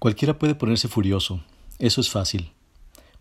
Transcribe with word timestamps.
Cualquiera 0.00 0.38
puede 0.38 0.54
ponerse 0.54 0.88
furioso, 0.88 1.42
eso 1.78 2.00
es 2.00 2.08
fácil, 2.08 2.52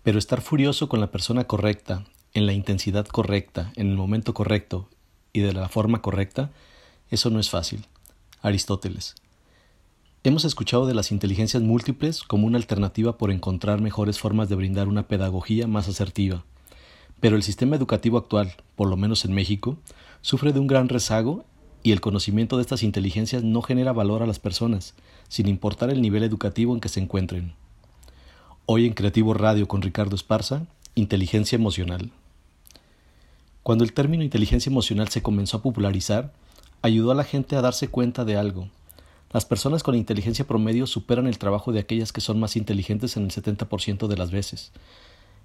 pero 0.01 0.17
estar 0.17 0.39
furioso 0.39 0.87
con 0.87 1.01
la 1.01 1.11
persona 1.11 1.43
correcta, 1.43 2.05
en 2.33 2.45
la 2.45 2.53
intensidad 2.53 3.05
correcta, 3.05 3.73
en 3.75 3.89
el 3.89 3.97
momento 3.97 4.33
correcto 4.33 4.87
y 5.33 5.41
de 5.41 5.51
la 5.51 5.67
forma 5.67 6.01
correcta, 6.01 6.51
eso 7.11 7.29
no 7.31 7.41
es 7.41 7.49
fácil. 7.49 7.85
Aristóteles. 8.41 9.15
Hemos 10.23 10.45
escuchado 10.45 10.87
de 10.87 10.93
las 10.93 11.11
inteligencias 11.11 11.61
múltiples 11.61 12.23
como 12.23 12.47
una 12.47 12.57
alternativa 12.57 13.17
por 13.17 13.31
encontrar 13.31 13.81
mejores 13.81 14.17
formas 14.17 14.47
de 14.47 14.55
brindar 14.55 14.87
una 14.87 15.05
pedagogía 15.05 15.67
más 15.67 15.89
asertiva. 15.89 16.45
Pero 17.19 17.35
el 17.35 17.43
sistema 17.43 17.75
educativo 17.75 18.17
actual, 18.17 18.53
por 18.77 18.87
lo 18.87 18.95
menos 18.95 19.25
en 19.25 19.33
México, 19.33 19.77
sufre 20.21 20.53
de 20.53 20.61
un 20.61 20.67
gran 20.67 20.87
rezago 20.87 21.43
y 21.83 21.91
el 21.91 22.01
conocimiento 22.01 22.57
de 22.57 22.61
estas 22.61 22.83
inteligencias 22.83 23.43
no 23.43 23.61
genera 23.61 23.93
valor 23.93 24.21
a 24.21 24.27
las 24.27 24.39
personas, 24.39 24.95
sin 25.27 25.47
importar 25.47 25.89
el 25.89 26.01
nivel 26.01 26.23
educativo 26.23 26.73
en 26.73 26.81
que 26.81 26.89
se 26.89 26.99
encuentren. 26.99 27.53
Hoy 28.65 28.85
en 28.85 28.93
Creativo 28.93 29.33
Radio 29.33 29.67
con 29.67 29.81
Ricardo 29.81 30.15
Esparza, 30.15 30.65
inteligencia 30.95 31.55
emocional. 31.55 32.11
Cuando 33.63 33.83
el 33.83 33.93
término 33.93 34.23
inteligencia 34.23 34.69
emocional 34.69 35.09
se 35.09 35.21
comenzó 35.21 35.57
a 35.57 35.61
popularizar, 35.61 36.33
ayudó 36.81 37.11
a 37.11 37.15
la 37.15 37.23
gente 37.23 37.55
a 37.55 37.61
darse 37.61 37.87
cuenta 37.87 38.25
de 38.25 38.37
algo. 38.37 38.69
Las 39.31 39.45
personas 39.45 39.83
con 39.83 39.95
inteligencia 39.95 40.47
promedio 40.47 40.87
superan 40.87 41.27
el 41.27 41.37
trabajo 41.37 41.71
de 41.71 41.79
aquellas 41.79 42.11
que 42.11 42.21
son 42.21 42.39
más 42.39 42.55
inteligentes 42.55 43.15
en 43.15 43.23
el 43.23 43.31
70% 43.31 44.07
de 44.07 44.17
las 44.17 44.31
veces. 44.31 44.71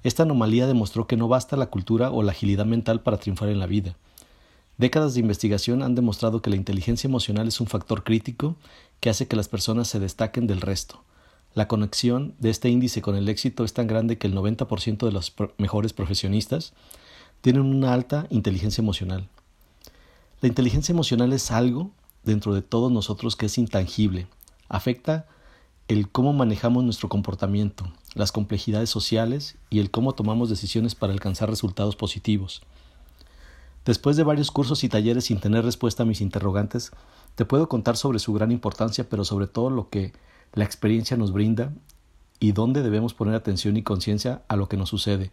Esta 0.03 0.23
anomalía 0.23 0.67
demostró 0.67 1.07
que 1.07 1.17
no 1.17 1.29
basta 1.29 1.57
la 1.57 1.67
cultura 1.67 2.11
o 2.11 2.23
la 2.23 2.33
agilidad 2.33 2.67
mental 2.67 3.01
para 3.01 3.19
triunfar 3.19 3.49
en 3.49 3.59
la 3.59 3.67
vida. 3.67 3.97
Décadas 4.77 5.15
de 5.15 5.21
investigación 5.21 5.83
han 5.83 5.95
demostrado 5.95 6.43
que 6.43 6.51
la 6.51 6.57
inteligencia 6.57 7.07
emocional 7.07 7.47
es 7.47 7.61
un 7.61 7.69
factor 7.69 8.03
crítico 8.03 8.57
que 9.01 9.09
hace 9.09 9.29
que 9.29 9.37
las 9.37 9.49
personas 9.49 9.87
se 9.89 10.01
destaquen 10.01 10.47
del 10.47 10.61
resto. 10.61 11.03
La 11.55 11.69
conexión 11.69 12.35
de 12.41 12.51
este 12.51 12.69
índice 12.69 13.01
con 13.01 13.15
el 13.15 13.29
éxito 13.29 13.63
es 13.63 13.73
tan 13.73 13.87
grande 13.87 14.19
que 14.19 14.27
el 14.27 14.35
90% 14.35 15.07
de 15.07 15.13
los 15.13 15.33
mejores 15.59 15.93
profesionistas 15.93 16.73
tienen 17.41 17.63
una 17.63 17.93
alta 17.93 18.27
inteligencia 18.31 18.83
emocional. 18.83 19.29
La 20.41 20.49
inteligencia 20.49 20.93
emocional 20.93 21.33
es 21.33 21.53
algo 21.53 21.93
dentro 22.25 22.55
de 22.55 22.63
todos 22.63 22.91
nosotros 22.91 23.37
que 23.37 23.47
es 23.47 23.57
intangible. 23.59 24.27
Afecta 24.69 25.27
el 25.87 26.09
cómo 26.09 26.33
manejamos 26.33 26.83
nuestro 26.83 27.09
comportamiento, 27.09 27.87
las 28.15 28.33
complejidades 28.33 28.91
sociales 28.91 29.57
y 29.71 29.79
el 29.79 29.93
cómo 29.93 30.15
tomamos 30.15 30.49
decisiones 30.49 30.97
para 30.97 31.13
alcanzar 31.13 31.49
resultados 31.49 31.95
positivos. 31.95 32.63
Después 33.85 34.17
de 34.17 34.23
varios 34.23 34.51
cursos 34.51 34.83
y 34.83 34.89
talleres 34.89 35.25
sin 35.25 35.41
tener 35.41 35.65
respuesta 35.65 36.03
a 36.03 36.07
mis 36.07 36.21
interrogantes, 36.21 36.93
te 37.35 37.45
puedo 37.45 37.69
contar 37.69 37.97
sobre 37.97 38.19
su 38.19 38.33
gran 38.33 38.51
importancia, 38.51 39.09
pero 39.09 39.25
sobre 39.25 39.47
todo 39.47 39.69
lo 39.71 39.91
que 39.91 40.13
la 40.55 40.65
experiencia 40.65 41.17
nos 41.17 41.33
brinda 41.33 41.73
y 42.41 42.53
dónde 42.53 42.83
debemos 42.83 43.13
poner 43.13 43.35
atención 43.35 43.77
y 43.77 43.83
conciencia 43.83 44.43
a 44.49 44.57
lo 44.57 44.69
que 44.69 44.77
nos 44.77 44.89
sucede, 44.89 45.33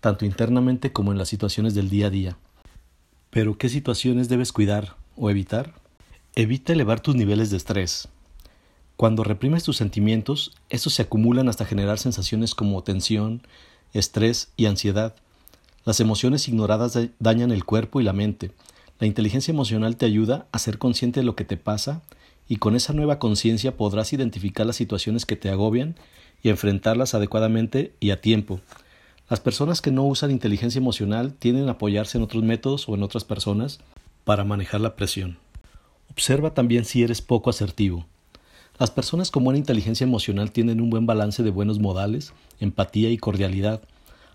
tanto 0.00 0.24
internamente 0.24 0.92
como 0.92 1.12
en 1.12 1.18
las 1.18 1.28
situaciones 1.28 1.74
del 1.74 1.88
día 1.88 2.08
a 2.08 2.10
día. 2.10 2.36
Pero, 3.30 3.56
¿qué 3.56 3.68
situaciones 3.68 4.28
debes 4.28 4.52
cuidar 4.52 4.96
o 5.16 5.30
evitar? 5.30 5.74
Evita 6.34 6.72
elevar 6.72 7.00
tus 7.00 7.14
niveles 7.14 7.50
de 7.50 7.56
estrés. 7.56 8.08
Cuando 8.96 9.24
reprimes 9.24 9.64
tus 9.64 9.76
sentimientos, 9.76 10.54
estos 10.68 10.94
se 10.94 11.02
acumulan 11.02 11.48
hasta 11.48 11.64
generar 11.64 11.98
sensaciones 11.98 12.54
como 12.54 12.82
tensión, 12.82 13.42
estrés 13.92 14.52
y 14.56 14.66
ansiedad, 14.66 15.14
las 15.84 16.00
emociones 16.00 16.48
ignoradas 16.48 16.98
dañan 17.18 17.50
el 17.50 17.64
cuerpo 17.64 18.00
y 18.00 18.04
la 18.04 18.12
mente. 18.12 18.52
La 18.98 19.06
inteligencia 19.06 19.52
emocional 19.52 19.96
te 19.96 20.06
ayuda 20.06 20.46
a 20.52 20.58
ser 20.58 20.78
consciente 20.78 21.20
de 21.20 21.24
lo 21.24 21.34
que 21.34 21.44
te 21.44 21.56
pasa 21.56 22.02
y 22.48 22.56
con 22.56 22.76
esa 22.76 22.92
nueva 22.92 23.18
conciencia 23.18 23.76
podrás 23.76 24.12
identificar 24.12 24.66
las 24.66 24.76
situaciones 24.76 25.24
que 25.24 25.36
te 25.36 25.48
agobian 25.48 25.96
y 26.42 26.48
enfrentarlas 26.48 27.14
adecuadamente 27.14 27.94
y 28.00 28.10
a 28.10 28.20
tiempo. 28.20 28.60
Las 29.30 29.40
personas 29.40 29.80
que 29.80 29.92
no 29.92 30.04
usan 30.04 30.32
inteligencia 30.32 30.80
emocional 30.80 31.32
tienden 31.34 31.68
a 31.68 31.72
apoyarse 31.72 32.18
en 32.18 32.24
otros 32.24 32.42
métodos 32.42 32.88
o 32.88 32.94
en 32.94 33.02
otras 33.02 33.24
personas 33.24 33.78
para 34.24 34.44
manejar 34.44 34.80
la 34.80 34.96
presión. 34.96 35.38
Observa 36.10 36.52
también 36.52 36.84
si 36.84 37.02
eres 37.02 37.22
poco 37.22 37.48
asertivo. 37.48 38.04
Las 38.78 38.90
personas 38.90 39.30
con 39.30 39.44
buena 39.44 39.58
inteligencia 39.58 40.04
emocional 40.04 40.50
tienen 40.50 40.80
un 40.80 40.90
buen 40.90 41.06
balance 41.06 41.42
de 41.42 41.50
buenos 41.50 41.78
modales, 41.78 42.32
empatía 42.58 43.10
y 43.10 43.18
cordialidad. 43.18 43.82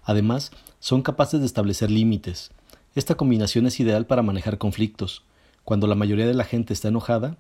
Además, 0.06 0.52
son 0.80 1.02
capaces 1.02 1.40
de 1.42 1.46
establecer 1.46 1.92
límites. 1.92 2.52
Esta 2.94 3.16
combinación 3.16 3.66
es 3.66 3.80
ideal 3.80 4.06
para 4.06 4.22
manejar 4.22 4.58
conflictos. 4.58 5.24
Cuando 5.66 5.88
la 5.88 5.96
mayoría 5.96 6.28
de 6.28 6.34
la 6.34 6.46
gente 6.46 6.74
está 6.74 6.88
enojada, 6.88 7.38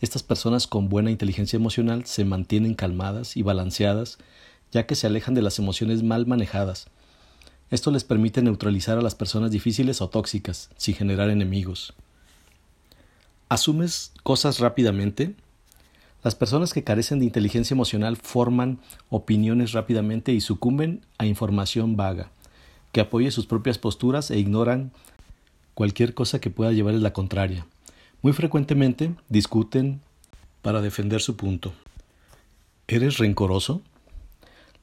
estas 0.00 0.22
personas 0.22 0.66
con 0.66 0.88
buena 0.88 1.10
inteligencia 1.10 1.56
emocional 1.56 2.04
se 2.04 2.24
mantienen 2.24 2.74
calmadas 2.74 3.36
y 3.36 3.42
balanceadas, 3.42 4.18
ya 4.70 4.84
que 4.86 4.96
se 4.96 5.06
alejan 5.06 5.34
de 5.34 5.42
las 5.42 5.58
emociones 5.58 6.02
mal 6.02 6.26
manejadas. 6.26 6.88
Esto 7.70 7.90
les 7.90 8.04
permite 8.04 8.42
neutralizar 8.42 8.98
a 8.98 9.02
las 9.02 9.14
personas 9.14 9.50
difíciles 9.50 10.00
o 10.00 10.08
tóxicas, 10.08 10.70
sin 10.76 10.94
generar 10.94 11.30
enemigos. 11.30 11.94
¿Asumes 13.48 14.12
cosas 14.22 14.58
rápidamente? 14.58 15.34
Las 16.24 16.34
personas 16.34 16.72
que 16.72 16.84
carecen 16.84 17.20
de 17.20 17.26
inteligencia 17.26 17.74
emocional 17.74 18.16
forman 18.16 18.80
opiniones 19.08 19.72
rápidamente 19.72 20.32
y 20.32 20.40
sucumben 20.40 21.00
a 21.18 21.26
información 21.26 21.96
vaga 21.96 22.30
que 22.92 23.00
apoye 23.00 23.30
sus 23.30 23.46
propias 23.46 23.78
posturas 23.78 24.30
e 24.30 24.38
ignoran 24.38 24.92
cualquier 25.74 26.14
cosa 26.14 26.40
que 26.40 26.50
pueda 26.50 26.72
llevarles 26.72 27.02
la 27.02 27.12
contraria. 27.12 27.66
Muy 28.22 28.32
frecuentemente 28.32 29.14
discuten 29.28 30.00
para 30.62 30.80
defender 30.80 31.20
su 31.20 31.36
punto. 31.36 31.72
¿Eres 32.88 33.18
rencoroso? 33.18 33.82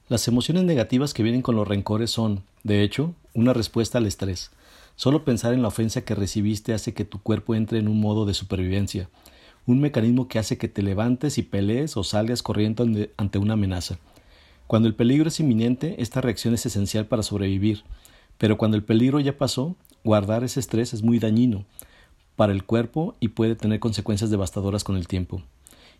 Las 0.08 0.28
emociones 0.28 0.64
negativas 0.64 1.12
que 1.12 1.22
vienen 1.22 1.42
con 1.42 1.56
los 1.56 1.66
rencores 1.66 2.10
son, 2.10 2.44
de 2.62 2.82
hecho, 2.82 3.12
una 3.34 3.52
respuesta 3.52 3.98
al 3.98 4.06
estrés. 4.06 4.52
Solo 4.94 5.24
pensar 5.24 5.52
en 5.52 5.62
la 5.62 5.68
ofensa 5.68 6.02
que 6.02 6.14
recibiste 6.14 6.72
hace 6.72 6.94
que 6.94 7.04
tu 7.04 7.20
cuerpo 7.20 7.54
entre 7.54 7.78
en 7.80 7.88
un 7.88 8.00
modo 8.00 8.24
de 8.24 8.32
supervivencia, 8.32 9.10
un 9.66 9.80
mecanismo 9.80 10.28
que 10.28 10.38
hace 10.38 10.58
que 10.58 10.68
te 10.68 10.82
levantes 10.82 11.38
y 11.38 11.42
pelees 11.42 11.96
o 11.96 12.04
salgas 12.04 12.42
corriendo 12.42 12.86
ante 13.16 13.38
una 13.38 13.54
amenaza. 13.54 13.98
Cuando 14.66 14.88
el 14.88 14.94
peligro 14.94 15.28
es 15.28 15.40
inminente, 15.40 15.96
esta 15.98 16.20
reacción 16.20 16.54
es 16.54 16.66
esencial 16.66 17.06
para 17.06 17.22
sobrevivir, 17.22 17.84
pero 18.38 18.58
cuando 18.58 18.76
el 18.76 18.84
peligro 18.84 19.20
ya 19.20 19.36
pasó, 19.36 19.76
guardar 20.04 20.44
ese 20.44 20.60
estrés 20.60 20.94
es 20.94 21.02
muy 21.02 21.18
dañino 21.18 21.64
para 22.36 22.52
el 22.52 22.64
cuerpo 22.64 23.16
y 23.18 23.28
puede 23.28 23.56
tener 23.56 23.80
consecuencias 23.80 24.30
devastadoras 24.30 24.84
con 24.84 24.96
el 24.96 25.08
tiempo. 25.08 25.42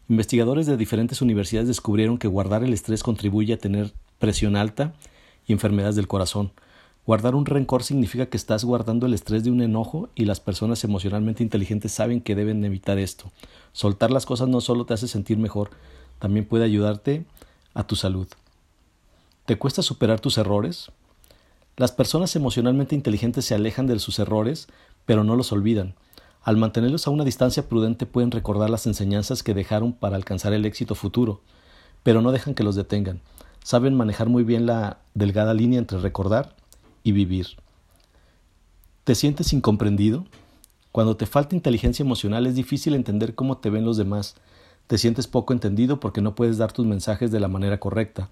Investigadores 0.09 0.66
de 0.66 0.77
diferentes 0.77 1.21
universidades 1.21 1.66
descubrieron 1.66 2.19
que 2.19 2.28
guardar 2.28 2.62
el 2.62 2.72
estrés 2.72 3.03
contribuye 3.03 3.54
a 3.54 3.59
tener 3.59 3.93
presión 4.19 4.54
alta 4.54 4.94
y 5.47 5.53
enfermedades 5.53 5.97
del 5.97 6.06
corazón. 6.06 6.53
Guardar 7.06 7.37
un 7.37 7.47
rencor 7.47 7.84
significa 7.84 8.27
que 8.27 8.37
estás 8.37 8.65
guardando 8.65 9.06
el 9.06 9.15
estrés 9.15 9.44
de 9.44 9.53
un 9.53 9.62
enojo 9.62 10.09
y 10.17 10.25
las 10.25 10.41
personas 10.41 10.83
emocionalmente 10.83 11.44
inteligentes 11.44 11.93
saben 11.93 12.21
que 12.21 12.34
deben 12.34 12.65
evitar 12.65 12.99
esto. 12.99 13.31
Soltar 13.71 14.11
las 14.11 14.27
cosas 14.27 14.49
no 14.49 14.61
solo 14.61 14.87
te 14.87 14.94
hace 14.94 15.06
sentir 15.06 15.39
mejor, 15.39 15.71
también 16.19 16.47
puede 16.47 16.65
ayudarte 16.65 17.25
a 17.75 17.87
tu 17.87 17.95
salud. 17.95 18.27
¿Te 19.45 19.56
cuesta 19.56 19.83
superar 19.83 20.19
tus 20.19 20.37
errores? 20.37 20.91
Las 21.77 21.93
personas 21.93 22.34
emocionalmente 22.34 22.97
inteligentes 22.97 23.45
se 23.45 23.55
alejan 23.55 23.87
de 23.87 24.00
sus 24.00 24.19
errores, 24.19 24.66
pero 25.05 25.22
no 25.22 25.37
los 25.37 25.53
olvidan. 25.53 25.95
Al 26.43 26.56
mantenerlos 26.56 27.06
a 27.06 27.11
una 27.11 27.25
distancia 27.25 27.69
prudente 27.69 28.06
pueden 28.06 28.33
recordar 28.33 28.69
las 28.69 28.89
enseñanzas 28.89 29.45
que 29.45 29.55
dejaron 29.55 29.93
para 29.93 30.16
alcanzar 30.16 30.53
el 30.55 30.65
éxito 30.65 30.97
futuro, 30.97 31.41
pero 32.03 32.21
no 32.21 32.33
dejan 32.33 32.55
que 32.55 32.65
los 32.65 32.75
detengan. 32.75 33.21
Saben 33.62 33.95
manejar 33.95 34.28
muy 34.28 34.43
bien 34.43 34.66
la 34.66 34.99
delgada 35.15 35.55
línea 35.55 35.78
entre 35.78 36.00
recordar 36.00 36.56
y 37.06 37.12
vivir. 37.12 37.47
¿Te 39.05 39.15
sientes 39.15 39.53
incomprendido? 39.53 40.27
Cuando 40.91 41.17
te 41.17 41.27
falta 41.27 41.55
inteligencia 41.55 42.03
emocional 42.03 42.49
es 42.49 42.56
difícil 42.56 42.97
entender 42.97 43.37
cómo 43.37 43.59
te 43.59 43.71
ven 43.71 43.84
los 43.84 43.97
demás. 43.97 44.34
Te 44.89 44.99
sientes 44.99 45.28
poco 45.28 45.53
entendido 45.53 46.00
porque 46.00 46.21
no 46.21 46.34
puedes 46.34 46.59
dar 46.59 46.72
tus 46.72 46.84
mensajes 46.84 47.31
de 47.31 47.39
la 47.39 47.47
manera 47.47 47.78
correcta. 47.78 48.28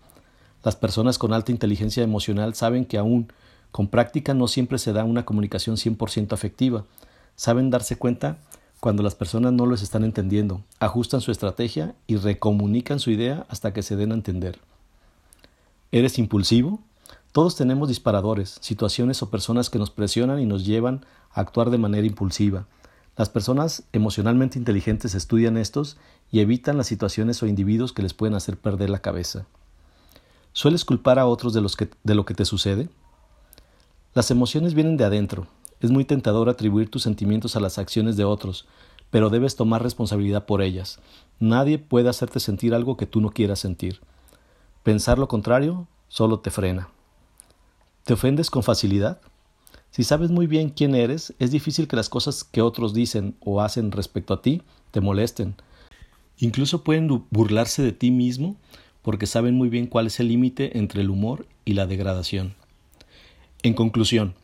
Las 0.65 0.75
personas 0.75 1.19
con 1.19 1.33
alta 1.33 1.53
inteligencia 1.53 2.03
emocional 2.03 2.55
saben 2.55 2.85
que 2.85 2.99
aún 2.99 3.33
con 3.71 3.87
práctica 3.87 4.35
no 4.35 4.49
siempre 4.49 4.79
se 4.79 4.93
da 4.93 5.05
una 5.05 5.25
comunicación 5.25 5.77
100% 5.77 6.33
afectiva. 6.33 6.85
Saben 7.37 7.71
darse 7.71 7.95
cuenta 7.95 8.39
cuando 8.81 9.05
las 9.05 9.15
personas 9.15 9.53
no 9.53 9.67
los 9.67 9.83
están 9.83 10.03
entendiendo, 10.03 10.63
ajustan 10.81 11.21
su 11.21 11.31
estrategia 11.31 11.95
y 12.09 12.17
recomunican 12.17 12.99
su 12.99 13.13
idea 13.13 13.47
hasta 13.49 13.73
que 13.73 13.83
se 13.83 13.95
den 13.95 14.11
a 14.11 14.17
entender. 14.17 14.59
¿Eres 15.93 16.19
impulsivo? 16.19 16.81
Todos 17.35 17.57
tenemos 17.57 17.89
disparadores, 17.89 18.59
situaciones 18.61 19.21
o 19.21 19.29
personas 19.29 19.69
que 19.69 19.81
nos 19.81 19.91
presionan 19.91 20.39
y 20.39 20.47
nos 20.47 20.65
llevan 20.65 21.05
a 21.33 21.41
actuar 21.41 21.71
de 21.71 21.79
manera 21.79 22.07
impulsiva. 22.07 22.69
Las 23.17 23.29
personas 23.29 23.83
emocionalmente 23.93 24.57
inteligentes 24.57 25.17
estudian 25.17 25.57
estos 25.57 25.97
y 26.31 26.39
evitan 26.39 26.77
las 26.77 26.87
situaciones 26.87 27.43
o 27.43 27.49
individuos 27.49 27.93
que 27.93 28.03
les 28.03 28.15
pueden 28.15 28.37
hacer 28.37 28.57
perder 28.57 28.89
la 28.89 29.01
cabeza. 29.01 29.47
¿Sueles 30.53 30.85
culpar 30.85 31.19
a 31.19 31.27
otros 31.27 31.53
de, 31.53 32.15
lo 32.15 32.25
que 32.25 32.35
te 32.35 32.45
sucede? 32.45 32.89
Las 34.15 34.31
emociones 34.31 34.75
vienen 34.75 34.97
de 34.97 35.03
adentro. 35.03 35.49
Es 35.81 35.91
muy 35.91 36.05
tentador 36.05 36.49
atribuir 36.49 36.89
tus 36.89 37.03
sentimientos 37.03 37.57
a 37.57 37.61
las 37.61 37.79
acciones 37.79 38.17
de 38.17 38.25
otros, 38.25 38.69
pero 39.11 39.29
debes 39.29 39.57
tomar 39.57 39.83
responsabilidad 39.83 40.47
por 40.47 40.63
ellas. 40.63 41.01
Nadie 41.41 41.81
puede 41.81 42.09
hacerte 42.09 42.39
sentir 42.39 42.77
algo 42.77 42.97
que 42.97 43.07
tú 43.07 43.21
no 43.21 43.31
quieras 43.31 43.59
sentir. 43.59 44.03
Pensar 44.85 45.19
lo 45.19 45.27
contrario 45.27 45.89
solo 46.07 46.39
te 46.39 46.53
frena. 46.53 46.91
¿Te 48.05 48.13
ofendes 48.13 48.51
con 48.51 48.63
facilidad? 48.63 49.19
Si 49.91 50.05
sabes 50.05 50.31
muy 50.31 50.47
bien 50.47 50.69
quién 50.69 50.95
eres, 50.95 51.33
es 51.39 51.51
difícil 51.51 51.89
que 51.89 51.97
las 51.97 52.11
cosas 52.11 52.45
que 52.45 52.61
otros 52.61 52.93
dicen 52.93 53.35
o 53.41 53.63
hacen 53.63 53.93
respecto 53.93 54.35
a 54.35 54.43
ti 54.43 54.61
te 54.91 55.01
molesten. 55.01 55.55
Incluso 56.37 56.85
pueden 56.85 57.09
burlarse 57.31 57.83
de 57.83 57.93
ti 57.93 58.11
mismo 58.11 58.57
porque 59.01 59.25
saben 59.25 59.55
muy 59.55 59.71
bien 59.71 59.87
cuál 59.87 60.09
es 60.09 60.21
el 60.21 60.29
límite 60.29 60.77
entre 60.77 61.01
el 61.01 61.09
humor 61.09 61.47
y 61.65 61.73
la 61.73 61.87
degradación. 61.87 62.55
En 63.63 63.73
conclusión, 63.73 64.35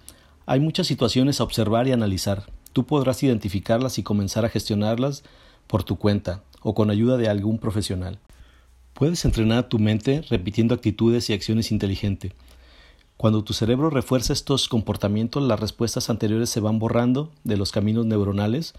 hay 0.47 0.61
muchas 0.61 0.87
situaciones 0.87 1.39
a 1.39 1.45
observar 1.45 1.87
y 1.87 1.93
analizar. 1.93 2.45
Tú 2.73 2.87
podrás 2.87 3.23
identificarlas 3.23 3.99
y 3.99 4.03
comenzar 4.03 4.47
a 4.47 4.49
gestionarlas 4.49 5.23
por 5.67 5.85
tu 5.85 5.97
cuenta 5.97 6.43
o 6.63 6.75
con 6.75 6.89
ayuda 6.89 7.19
de 7.19 7.29
algún 7.29 7.59
profesional. 7.59 8.21
Puedes 8.95 9.23
entrenar 9.27 9.69
tu 9.69 9.79
mente 9.79 10.23
repitiendo 10.31 10.75
actitudes 10.75 11.29
y 11.29 11.35
acciones 11.35 11.71
inteligentes. 11.71 12.33
Cuando 13.21 13.45
tu 13.45 13.53
cerebro 13.53 13.91
refuerza 13.91 14.33
estos 14.33 14.67
comportamientos, 14.67 15.43
las 15.43 15.61
respuestas 15.61 16.09
anteriores 16.09 16.49
se 16.49 16.61
van 16.61 16.79
borrando 16.79 17.31
de 17.45 17.59
los 17.59 17.71
caminos 17.71 18.07
neuronales. 18.07 18.73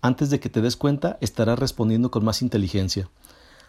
Antes 0.00 0.30
de 0.30 0.40
que 0.40 0.48
te 0.48 0.62
des 0.62 0.78
cuenta, 0.78 1.18
estarás 1.20 1.58
respondiendo 1.58 2.10
con 2.10 2.24
más 2.24 2.40
inteligencia. 2.40 3.10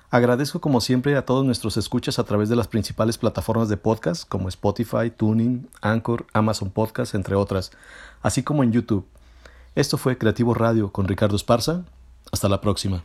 Agradezco 0.10 0.62
como 0.62 0.80
siempre 0.80 1.18
a 1.18 1.26
todos 1.26 1.44
nuestros 1.44 1.76
escuchas 1.76 2.18
a 2.18 2.24
través 2.24 2.48
de 2.48 2.56
las 2.56 2.70
principales 2.70 3.18
plataformas 3.18 3.68
de 3.68 3.76
podcast 3.76 4.26
como 4.26 4.48
Spotify, 4.48 5.12
Tuning, 5.14 5.68
Anchor, 5.82 6.26
Amazon 6.32 6.70
Podcast, 6.70 7.14
entre 7.14 7.36
otras, 7.36 7.72
así 8.22 8.42
como 8.42 8.64
en 8.64 8.72
YouTube. 8.72 9.06
Esto 9.76 9.98
fue 9.98 10.18
Creativo 10.18 10.54
Radio 10.54 10.94
con 10.94 11.10
Ricardo 11.10 11.36
Esparza. 11.36 11.84
Hasta 12.32 12.48
la 12.48 12.62
próxima. 12.62 13.04